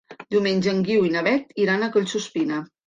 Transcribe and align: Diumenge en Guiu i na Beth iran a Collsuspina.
Diumenge 0.35 0.71
en 0.71 0.81
Guiu 0.89 1.05
i 1.09 1.13
na 1.19 1.23
Beth 1.29 1.55
iran 1.67 1.83
a 1.91 1.95
Collsuspina. 1.99 2.69